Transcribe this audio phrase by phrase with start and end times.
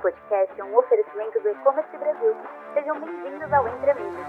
[0.00, 2.34] podcast é um oferecimento do E-Commerce Brasil.
[2.72, 4.26] Sejam bem-vindos ao Entre Amigos.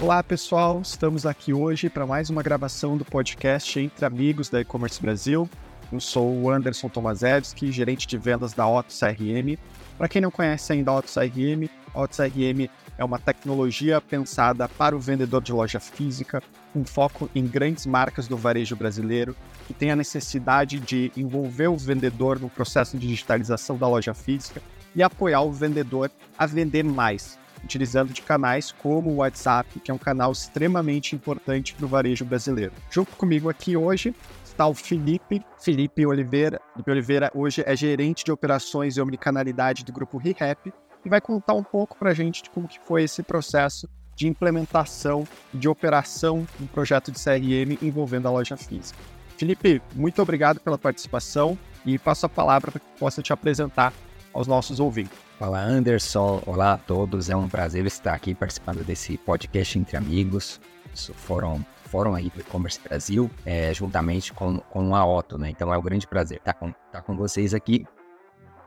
[0.00, 5.02] Olá pessoal, estamos aqui hoje para mais uma gravação do podcast Entre Amigos da E-Commerce
[5.02, 5.48] Brasil.
[5.92, 9.58] Eu sou o Anderson Tomaszewski, gerente de vendas da Otis CRM.
[9.98, 12.68] Para quem não conhece ainda a Otis CRM, Otis CRM
[12.98, 18.26] é uma tecnologia pensada para o vendedor de loja física, com foco em grandes marcas
[18.26, 19.36] do varejo brasileiro,
[19.66, 24.60] que tem a necessidade de envolver o vendedor no processo de digitalização da loja física
[24.94, 29.94] e apoiar o vendedor a vender mais, utilizando de canais como o WhatsApp, que é
[29.94, 32.72] um canal extremamente importante para o varejo brasileiro.
[32.90, 34.14] Junto comigo aqui hoje
[34.44, 36.60] está o Felipe, Felipe Oliveira.
[36.72, 40.72] Felipe Oliveira hoje é gerente de operações e omnicanalidade do grupo ReHap
[41.04, 44.28] e vai contar um pouco para a gente de como que foi esse processo de
[44.28, 48.98] implementação, de operação do projeto de CRM envolvendo a loja física.
[49.36, 53.92] Felipe, muito obrigado pela participação e passo a palavra para que possa te apresentar
[54.32, 55.18] aos nossos ouvintes.
[55.40, 56.42] Olá, Anderson.
[56.46, 57.28] Olá a todos.
[57.28, 60.60] É um prazer estar aqui participando desse podcast entre amigos.
[60.94, 65.50] Isso foram foram aí do e-commerce Brasil, é, juntamente com, com a Otto, né?
[65.50, 67.86] Então é um grande prazer estar com, estar com vocês aqui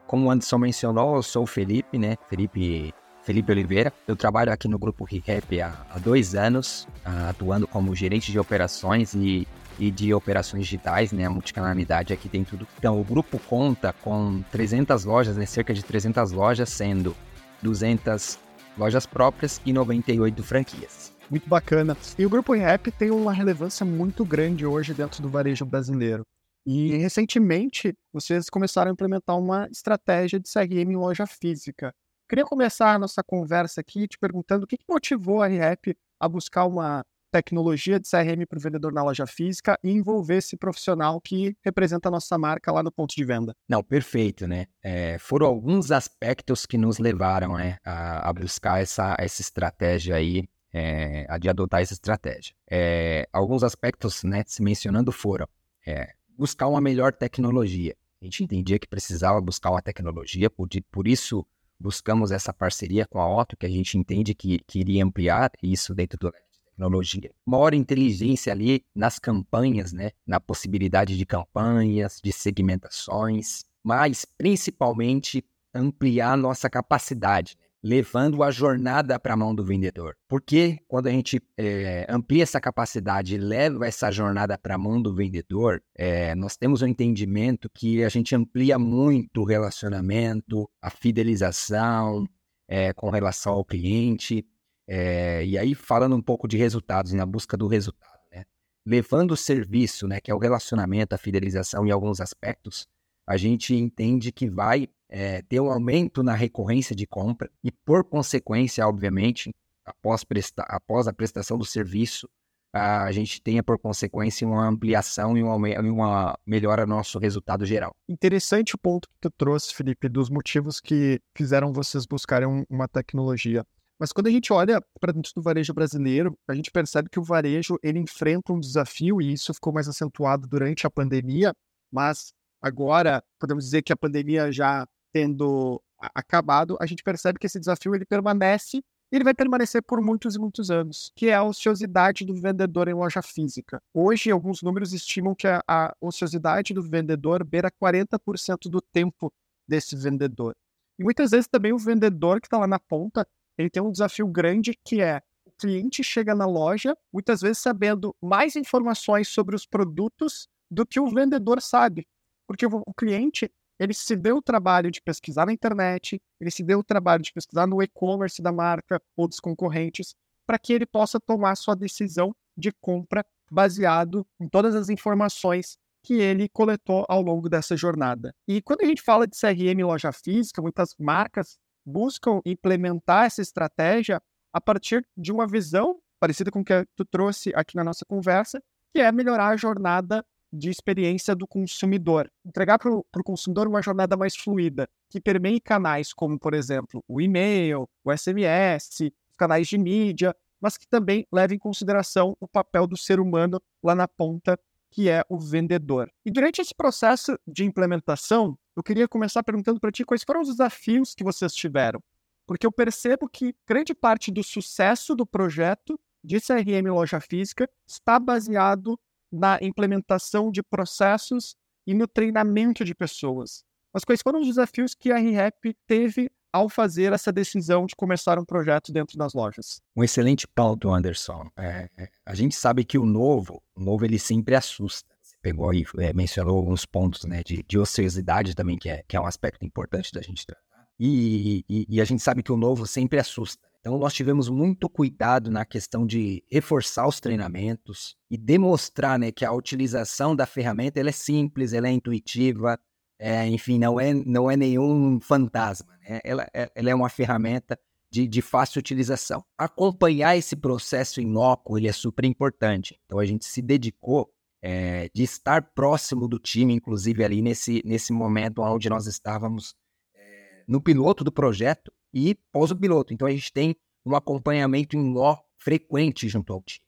[0.07, 2.17] como o Anderson mencionou, eu sou o Felipe, né?
[2.29, 3.93] Felipe, Felipe Oliveira.
[4.07, 8.39] Eu trabalho aqui no grupo ReHap há, há dois anos, uh, atuando como gerente de
[8.39, 11.25] operações e, e de operações digitais, né?
[11.25, 12.65] A multicanalidade aqui tem tudo.
[12.79, 15.45] Então, o grupo conta com 300 lojas, né?
[15.45, 17.15] Cerca de 300 lojas, sendo
[17.61, 18.39] 200
[18.77, 21.13] lojas próprias e 98 franquias.
[21.29, 21.97] Muito bacana.
[22.17, 26.23] E o Grupo ReHap tem uma relevância muito grande hoje dentro do varejo brasileiro.
[26.69, 31.95] E recentemente vocês começaram a implementar uma estratégia de CRM em loja física.
[32.27, 36.65] Queria começar a nossa conversa aqui te perguntando o que, motivou a REP a buscar
[36.65, 41.55] uma tecnologia de CRM para o vendedor na loja física e envolver esse profissional que
[41.63, 43.53] representa a nossa marca lá no ponto de venda.
[43.69, 44.65] Não, perfeito, né?
[44.83, 50.43] É, foram alguns aspectos que nos levaram né, a, a, buscar essa, essa estratégia aí,
[50.73, 52.53] é, a de adotar essa estratégia.
[52.69, 55.47] É, alguns aspectos, né, se mencionando foram
[55.85, 57.95] é, buscar uma melhor tecnologia.
[58.21, 61.45] A gente entendia que precisava buscar uma tecnologia, por, por isso
[61.79, 66.17] buscamos essa parceria com a Otto, que a gente entende que, iria ampliar isso dentro
[66.17, 66.33] do
[66.77, 67.31] tecnologia.
[67.45, 70.11] Maior inteligência ali nas campanhas, né?
[70.25, 75.43] Na possibilidade de campanhas, de segmentações, mas principalmente
[75.73, 77.57] ampliar nossa capacidade.
[77.59, 77.66] Né?
[77.83, 80.15] Levando a jornada para a mão do vendedor.
[80.27, 85.01] Porque quando a gente é, amplia essa capacidade e leva essa jornada para a mão
[85.01, 90.89] do vendedor, é, nós temos um entendimento que a gente amplia muito o relacionamento, a
[90.89, 92.27] fidelização
[92.67, 94.45] é, com relação ao cliente.
[94.87, 98.45] e aí, falando um pouco de resultados, na busca do resultado, né?
[98.85, 102.87] levando o serviço, né, que é o relacionamento, a fidelização em alguns aspectos,
[103.27, 108.03] a gente entende que vai é, ter um aumento na recorrência de compra e, por
[108.03, 109.53] consequência, obviamente,
[109.85, 112.29] após, presta após a prestação do serviço,
[112.73, 117.95] a gente tenha, por consequência, uma ampliação e uma, uma melhora no nosso resultado geral.
[118.07, 123.65] Interessante o ponto que tu trouxe, Felipe, dos motivos que fizeram vocês buscarem uma tecnologia.
[123.99, 127.23] Mas quando a gente olha para dentro do varejo brasileiro, a gente percebe que o
[127.23, 131.51] varejo ele enfrenta um desafio e isso ficou mais acentuado durante a pandemia,
[131.91, 132.31] mas
[132.61, 135.81] agora podemos dizer que a pandemia já tendo
[136.13, 140.35] acabado, a gente percebe que esse desafio ele permanece e ele vai permanecer por muitos
[140.35, 143.81] e muitos anos, que é a ociosidade do vendedor em loja física.
[143.93, 149.31] Hoje, alguns números estimam que a, a ociosidade do vendedor beira 40% do tempo
[149.67, 150.55] desse vendedor.
[150.99, 153.25] E muitas vezes também o vendedor que está lá na ponta,
[153.57, 158.15] ele tem um desafio grande que é o cliente chega na loja, muitas vezes sabendo
[158.21, 162.05] mais informações sobre os produtos do que o vendedor sabe.
[162.45, 166.79] Porque o cliente, ele se deu o trabalho de pesquisar na internet, ele se deu
[166.79, 170.15] o trabalho de pesquisar no e-commerce da marca ou dos concorrentes,
[170.45, 176.15] para que ele possa tomar sua decisão de compra baseado em todas as informações que
[176.15, 178.33] ele coletou ao longo dessa jornada.
[178.47, 184.21] E quando a gente fala de CRM loja física, muitas marcas buscam implementar essa estratégia
[184.53, 188.61] a partir de uma visão parecida com o que tu trouxe aqui na nossa conversa,
[188.93, 192.31] que é melhorar a jornada de experiência do consumidor.
[192.45, 197.21] Entregar para o consumidor uma jornada mais fluida, que permeie canais como, por exemplo, o
[197.21, 202.97] e-mail, o SMS, canais de mídia, mas que também leve em consideração o papel do
[202.97, 204.59] ser humano lá na ponta,
[204.89, 206.09] que é o vendedor.
[206.25, 210.49] E durante esse processo de implementação, eu queria começar perguntando para ti quais foram os
[210.49, 212.01] desafios que vocês tiveram.
[212.45, 218.19] Porque eu percebo que grande parte do sucesso do projeto de CRM loja física está
[218.19, 218.99] baseado
[219.31, 223.63] na implementação de processos e no treinamento de pessoas.
[223.93, 228.39] Mas quais foram os desafios que a ReHap teve ao fazer essa decisão de começar
[228.39, 229.81] um projeto dentro das lojas?
[229.95, 231.49] Um excelente ponto, Anderson.
[231.57, 235.15] É, é, a gente sabe que o novo, o novo ele sempre assusta.
[235.21, 239.15] Você pegou aí, é, mencionou alguns pontos né, de, de ociosidade também, que é, que
[239.15, 240.87] é um aspecto importante da gente tratar.
[240.99, 243.67] E, e, e a gente sabe que o novo sempre assusta.
[243.87, 249.45] Então, nós tivemos muito cuidado na questão de reforçar os treinamentos e demonstrar né, que
[249.45, 252.77] a utilização da ferramenta ela é simples, ela é intuitiva,
[253.17, 255.97] é, enfim, não é, não é nenhum fantasma.
[256.01, 256.19] Né?
[256.25, 257.79] Ela, é, ela é uma ferramenta
[258.11, 259.41] de, de, fácil utilização.
[259.57, 262.99] Acompanhar esse processo em loco ele é super importante.
[263.05, 264.29] Então, a gente se dedicou
[264.61, 269.73] é, de estar próximo do time, inclusive ali nesse, nesse momento onde nós estávamos
[270.13, 273.13] é, no piloto do projeto, e pós o piloto.
[273.13, 276.85] Então a gente tem um acompanhamento em nó frequente junto ao time.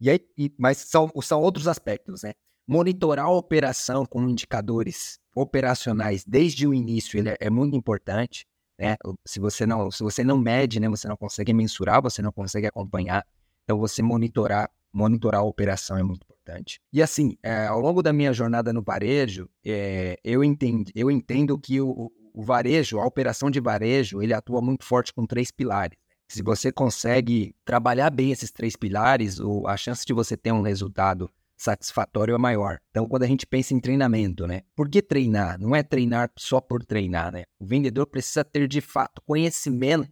[0.00, 2.32] E aí, e, mas são, são outros aspectos, né?
[2.66, 8.46] Monitorar a operação com indicadores operacionais desde o início ele é, é, muito importante,
[8.78, 8.96] né?
[9.26, 12.66] Se você não, se você não mede, né, você não consegue mensurar, você não consegue
[12.66, 13.26] acompanhar.
[13.64, 16.80] Então você monitorar, monitorar a operação é muito importante.
[16.92, 21.58] E assim, é, ao longo da minha jornada no varejo, é, eu entendo, eu entendo
[21.58, 25.98] que o, o varejo, a operação de varejo, ele atua muito forte com três pilares.
[26.28, 31.28] Se você consegue trabalhar bem esses três pilares, a chance de você ter um resultado
[31.56, 32.78] satisfatório é maior.
[32.90, 34.62] Então, quando a gente pensa em treinamento, né?
[34.74, 35.60] Por que treinar?
[35.60, 37.44] Não é treinar só por treinar, né?
[37.58, 40.08] O vendedor precisa ter, de fato, conhecimento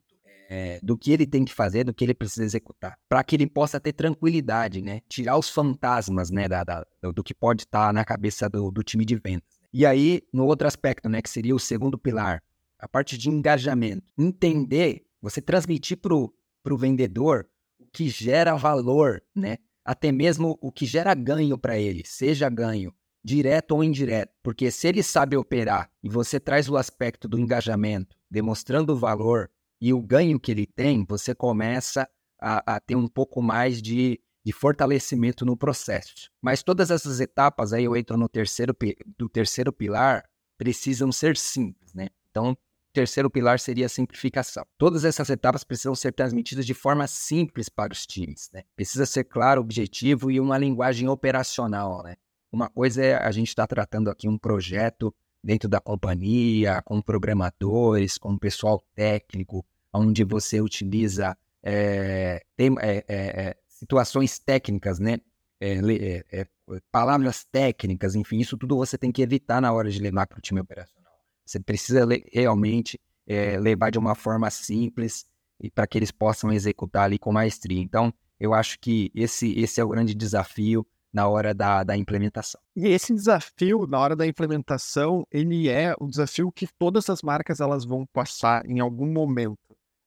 [0.51, 3.47] é, do que ele tem que fazer, do que ele precisa executar, para que ele
[3.47, 5.01] possa ter tranquilidade, né?
[5.09, 6.85] Tirar os fantasmas, né, da, da
[7.15, 9.58] do que pode estar tá na cabeça do, do time de vendas.
[9.73, 12.43] E aí, no outro aspecto, né, que seria o segundo pilar,
[12.79, 14.13] a parte de engajamento.
[14.17, 17.49] Entender, você transmitir para o vendedor
[17.79, 19.59] o que gera valor, né?
[19.85, 22.93] Até mesmo o que gera ganho para ele, seja ganho
[23.25, 24.33] direto ou indireto.
[24.43, 29.51] Porque se ele sabe operar e você traz o aspecto do engajamento, demonstrando o valor
[29.81, 32.09] e o ganho que ele tem, você começa
[32.41, 36.31] a, a ter um pouco mais de de fortalecimento no processo.
[36.41, 38.75] Mas todas essas etapas, aí eu entro no terceiro,
[39.17, 40.25] do terceiro pilar,
[40.57, 42.09] precisam ser simples, né?
[42.31, 42.57] Então,
[42.93, 44.65] terceiro pilar seria a simplificação.
[44.77, 48.63] Todas essas etapas precisam ser transmitidas de forma simples para os times, né?
[48.75, 52.17] Precisa ser claro, objetivo e uma linguagem operacional, né?
[52.51, 55.15] Uma coisa é a gente estar tá tratando aqui um projeto
[55.45, 63.57] dentro da companhia, com programadores, com pessoal técnico, onde você utiliza é, tem, é, é,
[63.79, 65.19] situações técnicas, né?
[65.61, 66.47] É, é, é,
[66.91, 70.43] palavras técnicas, enfim, isso tudo você tem que evitar na hora de levar para o
[70.43, 71.13] time operacional.
[71.45, 75.27] Você precisa realmente é, levar de uma forma simples
[75.61, 77.81] e para que eles possam executar ali com maestria.
[77.81, 82.61] Então, eu acho que esse, esse é o grande desafio na hora da, da implementação.
[82.77, 87.61] E esse desafio na hora da implementação, ele é o desafio que todas as marcas
[87.61, 89.59] elas vão passar em algum momento.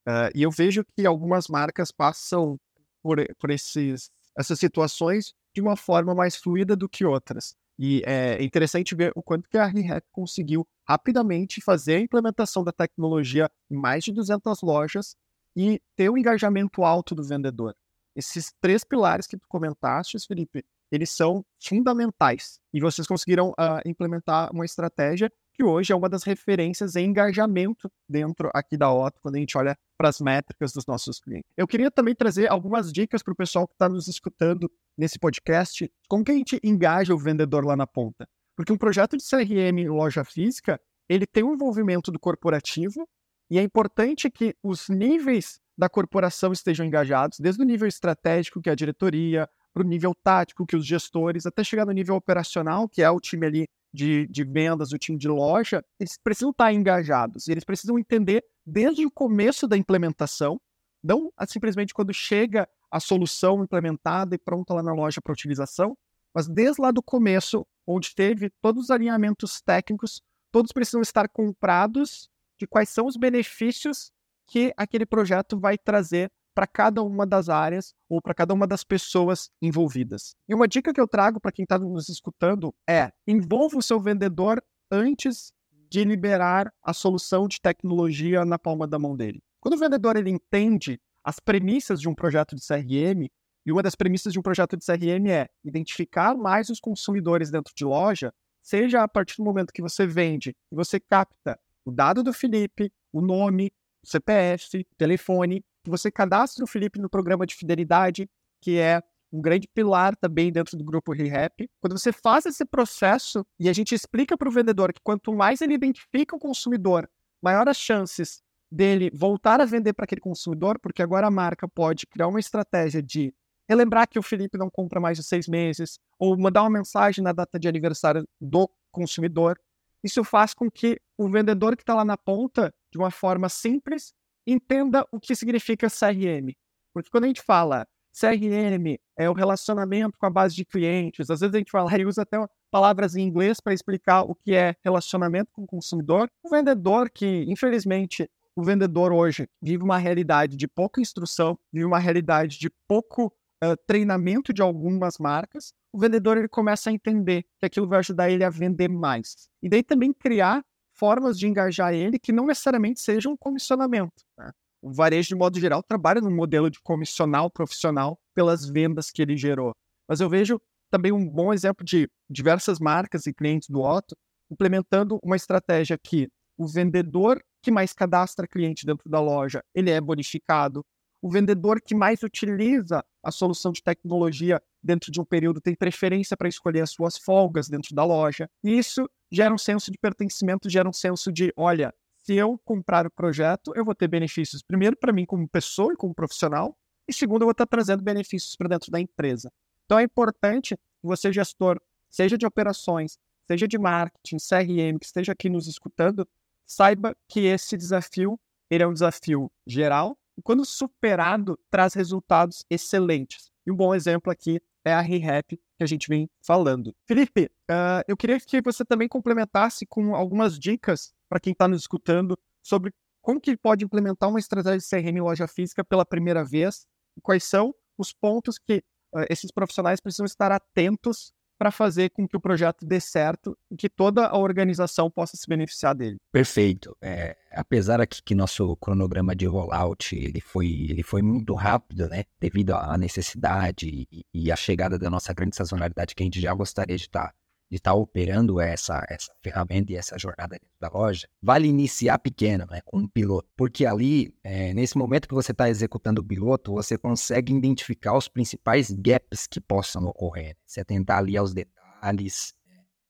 [0.07, 2.57] Uh, e eu vejo que algumas marcas passam
[3.01, 7.55] por, por esses, essas situações de uma forma mais fluida do que outras.
[7.77, 12.71] E é interessante ver o quanto que a ReHap conseguiu rapidamente fazer a implementação da
[12.71, 15.15] tecnologia em mais de 200 lojas
[15.55, 17.75] e ter um engajamento alto do vendedor.
[18.15, 22.59] Esses três pilares que tu comentaste, Felipe, eles são fundamentais.
[22.73, 27.87] E vocês conseguiram uh, implementar uma estratégia que hoje é uma das referências em engajamento
[28.09, 31.47] dentro aqui da Otto, quando a gente olha para as métricas dos nossos clientes.
[31.55, 35.87] Eu queria também trazer algumas dicas para o pessoal que está nos escutando nesse podcast,
[36.09, 38.27] como que a gente engaja o vendedor lá na ponta.
[38.55, 43.07] Porque um projeto de CRM loja física, ele tem um envolvimento do corporativo
[43.47, 48.69] e é importante que os níveis da corporação estejam engajados, desde o nível estratégico, que
[48.69, 52.89] é a diretoria, para o nível tático, que os gestores, até chegar no nível operacional,
[52.89, 56.71] que é o time ali de, de vendas, o time de loja, eles precisam estar
[56.73, 57.47] engajados.
[57.47, 60.59] Eles precisam entender desde o começo da implementação,
[61.03, 65.97] não simplesmente quando chega a solução implementada e pronta lá na loja para utilização,
[66.33, 70.21] mas desde lá do começo, onde teve todos os alinhamentos técnicos,
[70.51, 74.11] todos precisam estar comprados de quais são os benefícios
[74.47, 78.83] que aquele projeto vai trazer para cada uma das áreas ou para cada uma das
[78.83, 80.35] pessoas envolvidas.
[80.47, 83.99] E uma dica que eu trago para quem está nos escutando é: envolva o seu
[83.99, 85.53] vendedor antes
[85.89, 89.41] de liberar a solução de tecnologia na palma da mão dele.
[89.59, 93.29] Quando o vendedor ele entende as premissas de um projeto de CRM,
[93.65, 97.73] e uma das premissas de um projeto de CRM é identificar mais os consumidores dentro
[97.75, 102.23] de loja, seja a partir do momento que você vende e você capta o dado
[102.23, 103.71] do Felipe, o nome,
[104.03, 108.29] o CPF, o telefone, você cadastre o Felipe no programa de fidelidade,
[108.61, 111.69] que é um grande pilar também dentro do grupo ReHap.
[111.79, 115.61] Quando você faz esse processo e a gente explica para o vendedor que quanto mais
[115.61, 117.09] ele identifica o consumidor,
[117.41, 122.07] maior as chances dele voltar a vender para aquele consumidor, porque agora a marca pode
[122.07, 123.33] criar uma estratégia de
[123.69, 127.31] relembrar que o Felipe não compra mais de seis meses, ou mandar uma mensagem na
[127.31, 129.59] data de aniversário do consumidor.
[130.03, 134.13] Isso faz com que o vendedor que está lá na ponta, de uma forma simples,
[134.45, 136.53] entenda o que significa CRM.
[136.93, 141.29] Porque quando a gente fala CRM é o relacionamento com a base de clientes.
[141.29, 142.37] Às vezes a gente fala e usa até
[142.69, 146.29] palavras em inglês para explicar o que é relacionamento com o consumidor.
[146.43, 151.99] O vendedor que, infelizmente, o vendedor hoje vive uma realidade de pouca instrução, vive uma
[151.99, 153.27] realidade de pouco
[153.63, 155.73] uh, treinamento de algumas marcas.
[155.93, 159.49] O vendedor ele começa a entender que aquilo vai ajudar ele a vender mais.
[159.61, 160.63] E daí também criar
[161.01, 164.23] formas de engajar ele que não necessariamente sejam um comissionamento.
[164.37, 164.51] Né?
[164.81, 169.37] o varejo, de modo geral, trabalha num modelo de comissional profissional pelas vendas que ele
[169.37, 169.73] gerou.
[170.07, 174.15] Mas eu vejo também um bom exemplo de diversas marcas e clientes do Otto
[174.51, 176.27] implementando uma estratégia que
[176.57, 180.83] o vendedor que mais cadastra cliente dentro da loja, ele é bonificado.
[181.21, 186.35] O vendedor que mais utiliza a solução de tecnologia dentro de um período tem preferência
[186.35, 188.49] para escolher as suas folgas dentro da loja.
[188.63, 193.05] E isso gera um senso de pertencimento, gera um senso de, olha, se eu comprar
[193.05, 196.75] o projeto, eu vou ter benefícios, primeiro, para mim como pessoa e como profissional,
[197.07, 199.51] e segundo, eu vou estar trazendo benefícios para dentro da empresa.
[199.85, 205.49] Então é importante você, gestor, seja de operações, seja de marketing, CRM, que esteja aqui
[205.49, 206.27] nos escutando,
[206.65, 213.51] saiba que esse desafio ele é um desafio geral quando superado, traz resultados excelentes.
[213.65, 216.95] E um bom exemplo aqui é a ReHap que a gente vem falando.
[217.05, 221.81] Felipe, uh, eu queria que você também complementasse com algumas dicas para quem está nos
[221.81, 226.43] escutando sobre como que pode implementar uma estratégia de CRM em loja física pela primeira
[226.43, 226.87] vez
[227.21, 228.83] quais são os pontos que
[229.13, 233.77] uh, esses profissionais precisam estar atentos para fazer com que o projeto dê certo e
[233.77, 236.17] que toda a organização possa se beneficiar dele.
[236.31, 236.97] Perfeito.
[236.99, 242.23] É, apesar aqui que nosso cronograma de rollout ele foi, ele foi muito rápido, né?
[242.39, 246.51] Devido à necessidade e, e à chegada da nossa grande sazonalidade que a gente já
[246.51, 247.31] gostaria de estar
[247.71, 252.19] de estar tá operando essa, essa ferramenta e essa jornada dentro da loja, vale iniciar
[252.19, 253.47] pequeno, né, com um piloto.
[253.55, 258.27] Porque ali, é, nesse momento que você está executando o piloto, você consegue identificar os
[258.27, 260.49] principais gaps que possam ocorrer.
[260.49, 260.53] Né?
[260.65, 262.53] Você atentar ali aos detalhes,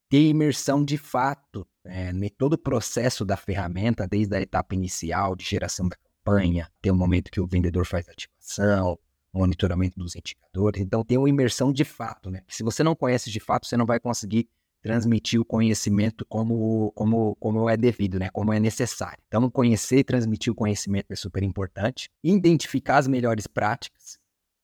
[0.08, 5.34] ter imersão de fato é, em todo o processo da ferramenta, desde a etapa inicial
[5.34, 8.96] de geração da campanha, tem o momento que o vendedor faz a ativação,
[9.32, 10.80] monitoramento dos indicadores.
[10.80, 12.42] Então, tem uma imersão de fato, né?
[12.48, 14.48] se você não conhece de fato, você não vai conseguir
[14.82, 18.28] transmitir o conhecimento como, como, como é devido, né?
[18.30, 19.22] Como é necessário.
[19.28, 22.10] Então, conhecer e transmitir o conhecimento é super importante.
[22.22, 24.18] Identificar as melhores práticas,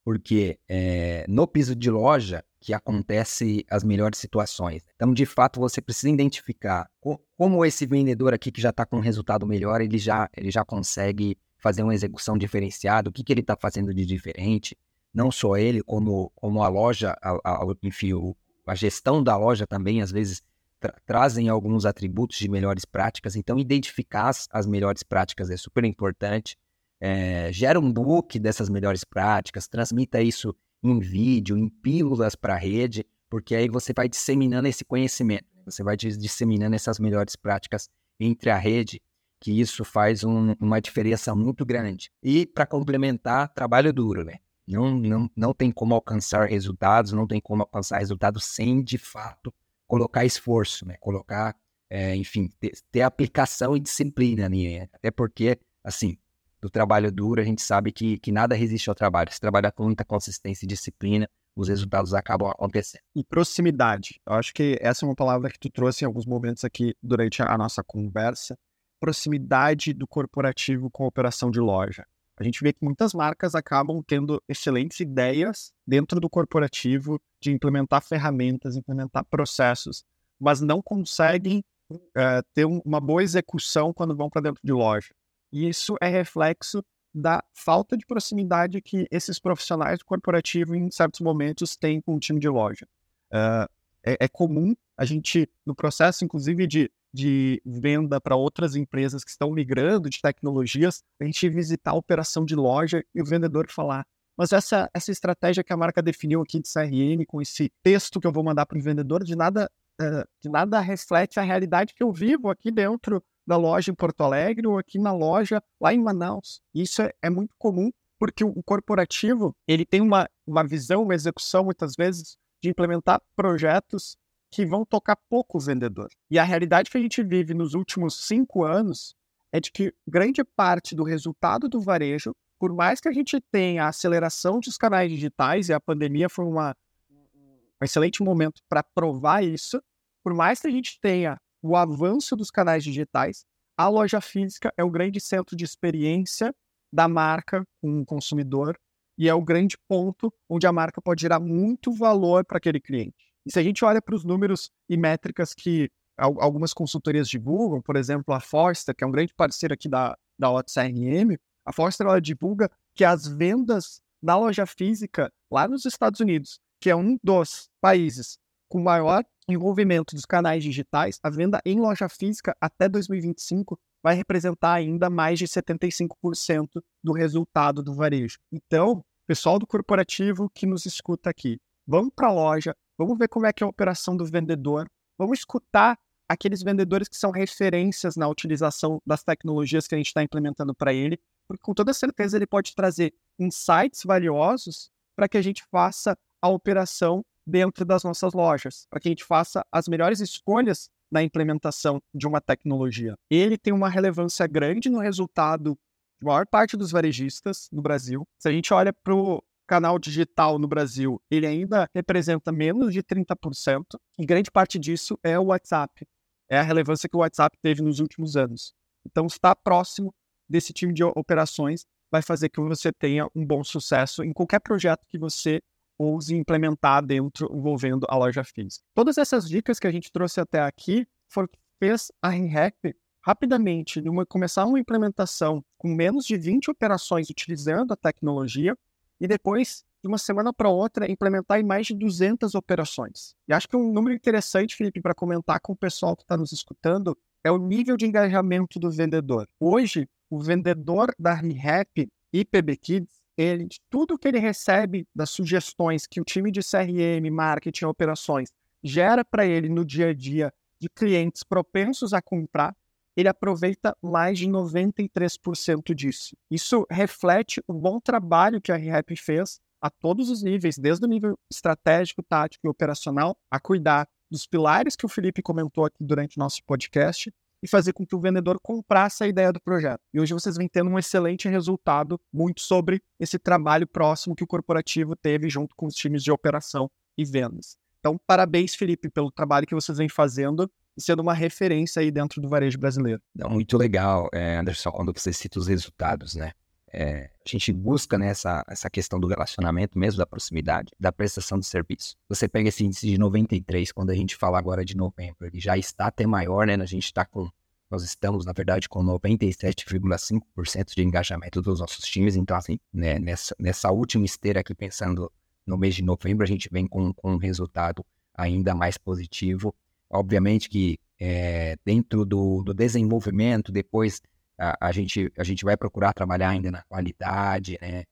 [0.05, 4.83] porque é, no piso de loja que acontece as melhores situações.
[4.97, 6.91] Então, de fato, você precisa identificar
[7.37, 10.65] como esse vendedor aqui que já está com um resultado melhor, ele já, ele já
[10.65, 14.77] consegue fazer uma execução diferenciada, o que, que ele está fazendo de diferente,
[15.12, 18.37] não só ele, como, como a loja, a, a, enfim, o,
[18.67, 20.43] a gestão da loja também, às vezes,
[20.79, 25.85] tra trazem alguns atributos de melhores práticas, então identificar as, as melhores práticas é super
[25.85, 26.57] importante,
[27.00, 32.59] é, gera um book dessas melhores práticas, transmita isso em vídeo, em pílulas para a
[32.59, 37.88] rede, porque aí você vai disseminando esse conhecimento, você vai disseminando essas melhores práticas
[38.21, 39.00] entre a rede
[39.40, 42.11] que isso faz um, uma diferença muito grande.
[42.23, 44.37] E para complementar, trabalho duro, né?
[44.66, 49.52] Não, não, não tem como alcançar resultados, não tem como alcançar resultados sem, de fato,
[49.87, 50.97] colocar esforço, né?
[51.00, 51.57] Colocar,
[51.88, 54.88] é, enfim, ter, ter, aplicação e disciplina, né?
[54.92, 56.18] Até porque, assim,
[56.61, 59.33] do trabalho duro, a gente sabe que, que nada resiste ao trabalho.
[59.33, 63.02] Se trabalhar com muita consistência e disciplina, os resultados acabam acontecendo.
[63.14, 64.21] E proximidade.
[64.26, 67.42] Eu acho que essa é uma palavra que tu trouxe em alguns momentos aqui durante
[67.42, 68.57] a nossa conversa
[68.99, 72.05] proximidade do corporativo com a operação de loja.
[72.37, 78.00] A gente vê que muitas marcas acabam tendo excelentes ideias dentro do corporativo de implementar
[78.00, 80.05] ferramentas, implementar processos,
[80.38, 85.12] mas não conseguem uh, ter uma boa execução quando vão para dentro de loja.
[85.52, 91.21] E isso é reflexo da falta de proximidade que esses profissionais do corporativo, em certos
[91.21, 92.87] momentos, têm com o time de loja.
[93.33, 93.69] Uh,
[94.05, 99.31] é, é comum a gente, no processo, inclusive, de de venda para outras empresas que
[99.31, 104.07] estão migrando de tecnologias, a gente visitar a operação de loja e o vendedor falar.
[104.37, 108.27] Mas essa, essa estratégia que a marca definiu aqui de CRM, com esse texto que
[108.27, 112.03] eu vou mandar para o vendedor, de nada, uh, de nada reflete a realidade que
[112.03, 115.99] eu vivo aqui dentro da loja em Porto Alegre ou aqui na loja lá em
[115.99, 116.61] Manaus.
[116.73, 121.65] Isso é, é muito comum porque o corporativo ele tem uma uma visão, uma execução,
[121.65, 124.17] muitas vezes, de implementar projetos
[124.50, 126.09] que vão tocar pouco o vendedor.
[126.31, 129.14] E a realidade que a gente vive nos últimos cinco anos
[129.52, 133.85] é de que grande parte do resultado do varejo, por mais que a gente tenha
[133.85, 136.76] a aceleração dos canais digitais, e a pandemia foi uma,
[137.11, 139.83] um excelente momento para provar isso,
[140.23, 143.45] por mais que a gente tenha o avanço dos canais digitais,
[143.76, 146.55] a loja física é o grande centro de experiência
[146.93, 148.78] da marca com o consumidor
[149.17, 153.27] e é o grande ponto onde a marca pode gerar muito valor para aquele cliente.
[153.49, 157.97] E se a gente olha para os números e métricas que algumas consultorias divulgam, por
[157.97, 162.07] exemplo, a Forster, que é um grande parceiro aqui da, da Otto CRM, a Forster
[162.07, 167.17] ela divulga que as vendas na loja física lá nos Estados Unidos, que é um
[167.25, 168.38] dos países
[168.69, 174.75] com maior envolvimento dos canais digitais, a venda em loja física até 2025 vai representar
[174.75, 178.38] ainda mais de 75% do resultado do varejo.
[178.52, 183.47] Então, pessoal do corporativo que nos escuta aqui, vamos para a loja, vamos ver como
[183.47, 188.28] é que é a operação do vendedor, vamos escutar aqueles vendedores que são referências na
[188.28, 192.47] utilização das tecnologias que a gente está implementando para ele, porque com toda certeza ele
[192.47, 198.87] pode trazer insights valiosos para que a gente faça a operação dentro das nossas lojas,
[198.90, 203.14] para que a gente faça as melhores escolhas na implementação de uma tecnologia.
[203.31, 205.78] Ele tem uma relevância grande no resultado
[206.21, 208.26] de maior parte dos varejistas no Brasil.
[208.38, 213.03] Se a gente olha para o canal digital no Brasil, ele ainda representa menos de
[213.03, 213.85] 30%,
[214.19, 216.09] e grande parte disso é o WhatsApp.
[216.49, 218.73] É a relevância que o WhatsApp teve nos últimos anos.
[219.07, 220.13] Então, estar próximo
[220.49, 225.07] desse time de operações vai fazer que você tenha um bom sucesso em qualquer projeto
[225.07, 225.61] que você
[225.99, 228.83] ouse implementar dentro, envolvendo a loja física.
[228.95, 234.01] Todas essas dicas que a gente trouxe até aqui foram que fez a RenRap rapidamente
[234.01, 238.75] uma, começar uma implementação com menos de 20 operações utilizando a tecnologia
[239.21, 243.35] e depois, de uma semana para outra, implementar em mais de 200 operações.
[243.49, 246.52] E acho que um número interessante, Felipe, para comentar com o pessoal que está nos
[246.52, 249.49] escutando é o nível de engajamento do vendedor.
[249.61, 256.07] Hoje, o vendedor da ReHap e PB Kids ele, tudo que ele recebe das sugestões
[256.07, 258.50] que o time de CRM, marketing, operações
[258.83, 262.76] gera para ele no dia a dia de clientes propensos a comprar,
[263.19, 266.37] ele aproveita mais de 93% disso.
[266.49, 271.09] Isso reflete o bom trabalho que a ReHap fez a todos os níveis, desde o
[271.09, 276.37] nível estratégico, tático e operacional, a cuidar dos pilares que o Felipe comentou aqui durante
[276.37, 280.00] o nosso podcast, e fazer com que o vendedor comprasse a ideia do projeto.
[280.15, 284.47] E hoje vocês vêm tendo um excelente resultado muito sobre esse trabalho próximo que o
[284.47, 287.76] corporativo teve junto com os times de operação e vendas.
[287.99, 292.49] Então, parabéns, Felipe, pelo trabalho que vocês vêm fazendo sendo uma referência aí dentro do
[292.49, 293.21] varejo brasileiro.
[293.49, 296.52] Muito legal, é, Anderson, quando você cita os resultados, né?
[296.93, 301.67] É, a gente busca né, essa questão do relacionamento mesmo, da proximidade, da prestação de
[301.67, 302.17] serviço.
[302.28, 305.76] Você pega esse índice de 93, quando a gente fala agora de novembro, ele já
[305.76, 306.75] está até maior, né?
[306.75, 307.50] A gente está com,
[307.91, 312.37] nós estamos, na verdade, com 97,5% de engajamento dos nossos times.
[312.37, 315.30] Então, assim, né, nessa, nessa última esteira aqui, pensando
[315.67, 319.75] no mês de novembro, a gente vem com, com um resultado ainda mais positivo.
[320.10, 324.21] Obviamente que é, dentro do, do desenvolvimento, depois
[324.58, 328.04] a, a, gente, a gente vai procurar trabalhar ainda na qualidade, né?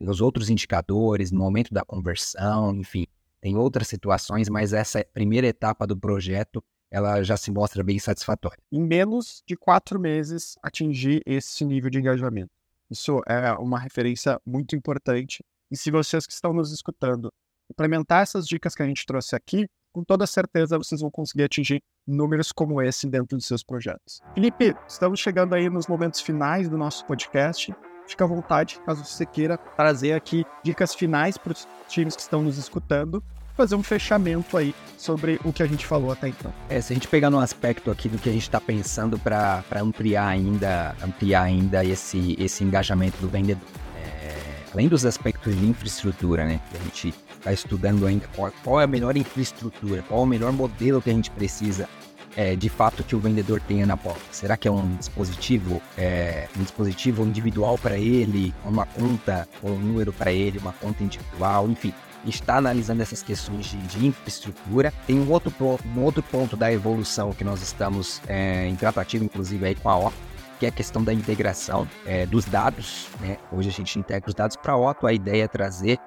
[0.00, 3.06] nos outros indicadores, no momento da conversão, enfim,
[3.40, 8.58] tem outras situações, mas essa primeira etapa do projeto ela já se mostra bem satisfatória.
[8.72, 12.50] Em menos de quatro meses, atingir esse nível de engajamento.
[12.90, 15.44] Isso é uma referência muito importante.
[15.70, 17.30] E se vocês que estão nos escutando
[17.70, 21.82] implementar essas dicas que a gente trouxe aqui, com toda certeza vocês vão conseguir atingir
[22.06, 24.20] números como esse dentro dos seus projetos.
[24.34, 27.74] Felipe, estamos chegando aí nos momentos finais do nosso podcast.
[28.06, 32.42] Fica à vontade, caso você queira trazer aqui dicas finais para os times que estão
[32.42, 33.22] nos escutando,
[33.54, 36.52] fazer um fechamento aí sobre o que a gente falou até então.
[36.70, 39.62] É, se a gente pegar no aspecto aqui do que a gente está pensando para
[39.76, 43.68] ampliar ainda, ampliar ainda esse, esse engajamento do vendedor.
[43.96, 44.32] É,
[44.72, 48.84] além dos aspectos de infraestrutura, né, que a gente está estudando ainda qual, qual, é
[48.84, 51.88] a melhor infraestrutura, qual é o melhor modelo que a gente precisa
[52.36, 54.20] é, de fato que o vendedor tenha na porta.
[54.30, 59.78] Será que é um dispositivo, é, um dispositivo individual para ele, uma conta ou um
[59.78, 61.92] número para ele, uma conta individual, enfim.
[62.24, 64.92] Está analisando essas questões de, de infraestrutura.
[65.06, 65.52] Tem um outro,
[65.96, 69.96] um outro ponto da evolução que nós estamos é, em tratativa, inclusive, aí com a
[69.96, 70.14] OP,
[70.60, 73.08] que é a questão da integração é, dos dados.
[73.20, 73.36] Né?
[73.50, 75.98] Hoje a gente integra os dados para a Otto, a ideia é trazer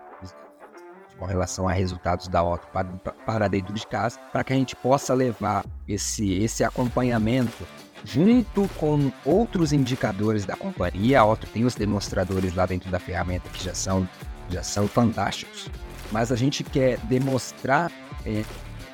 [1.21, 2.87] com relação a resultados da Otto para,
[3.27, 7.63] para dentro de casa, para que a gente possa levar esse, esse acompanhamento
[8.03, 11.19] junto com outros indicadores da companhia.
[11.19, 14.09] A Otto tem os demonstradores lá dentro da ferramenta que já são
[14.49, 15.69] já são fantásticos.
[16.11, 17.91] Mas a gente quer demonstrar
[18.25, 18.43] é,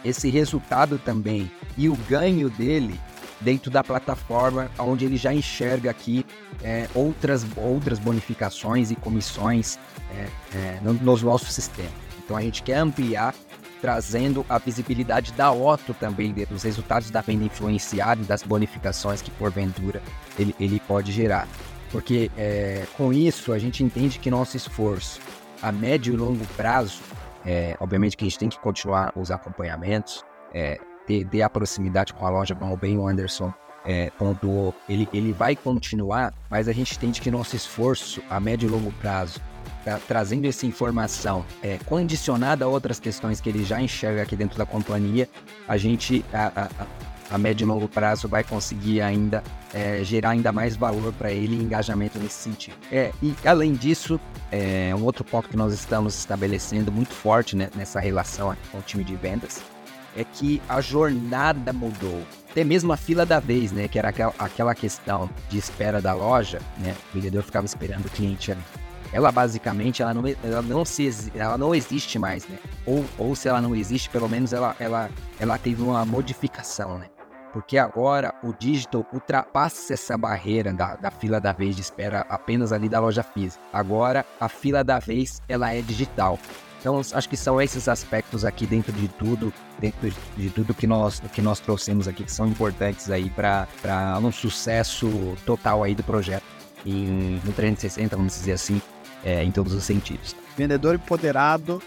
[0.03, 2.99] esse resultado também e o ganho dele
[3.39, 6.25] dentro da plataforma, onde ele já enxerga aqui
[6.61, 9.79] é, outras, outras bonificações e comissões
[10.11, 12.06] é, é, no, nos nossos sistemas.
[12.27, 13.33] Então a gente quer ampliar,
[13.79, 19.31] trazendo a visibilidade da Otto também, dos resultados da venda influenciada e das bonificações que
[19.31, 20.01] porventura
[20.37, 21.47] ele, ele pode gerar.
[21.89, 25.21] Porque é, com isso a gente entende que nosso esforço
[25.61, 26.99] a médio e longo prazo,
[27.45, 30.21] é, obviamente que a gente tem que continuar os acompanhamentos,
[30.53, 33.53] é, ter, ter a proximidade com a loja, como bem o Anderson
[33.85, 38.67] é, pontuou, ele, ele vai continuar, mas a gente entende que nosso esforço a médio
[38.67, 39.39] e longo prazo,
[39.83, 44.57] tá, trazendo essa informação é, condicionada a outras questões que ele já enxerga aqui dentro
[44.57, 45.29] da companhia,
[45.67, 50.51] a gente, a, a, a médio e longo prazo, vai conseguir ainda é, gerar ainda
[50.51, 52.75] mais valor para ele e engajamento nesse sentido.
[52.91, 54.19] É, e além disso,
[54.51, 58.81] é, um outro ponto que nós estamos estabelecendo muito forte né, nessa relação com o
[58.81, 59.61] time de vendas
[60.17, 62.23] é que a jornada mudou.
[62.49, 63.87] Até mesmo a fila da vez, né?
[63.87, 66.95] Que era aquela, aquela questão de espera da loja, né?
[67.11, 68.61] O vendedor ficava esperando o cliente ali.
[69.11, 72.57] Ela basicamente ela não, ela não, se, ela não existe mais, né?
[72.85, 77.07] Ou, ou se ela não existe, pelo menos ela, ela, ela teve uma modificação, né?
[77.53, 82.71] Porque agora o digital ultrapassa essa barreira da, da fila da vez de espera apenas
[82.71, 83.63] ali da loja física.
[83.71, 86.37] Agora a fila da vez ela é digital.
[86.79, 91.19] Então, acho que são esses aspectos aqui dentro de tudo, dentro de tudo que nós,
[91.33, 93.67] que nós trouxemos aqui, que são importantes aí para
[94.21, 95.09] um sucesso
[95.45, 96.43] total aí do projeto.
[96.85, 98.81] E no 360, vamos dizer assim,
[99.23, 100.35] é, em todos os sentidos.
[100.57, 101.81] Vendedor empoderado,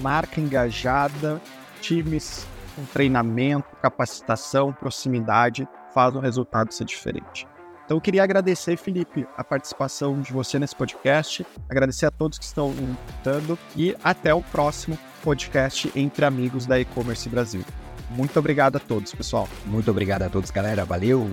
[0.00, 1.40] marca engajada,
[1.80, 7.46] times com treinamento, capacitação, proximidade, faz o resultado ser diferente.
[7.84, 12.44] Então eu queria agradecer, Felipe, a participação de você nesse podcast, agradecer a todos que
[12.44, 17.64] estão escutando e até o próximo podcast Entre Amigos da E-Commerce Brasil.
[18.10, 19.48] Muito obrigado a todos, pessoal.
[19.64, 20.84] Muito obrigado a todos, galera.
[20.84, 21.26] Valeu!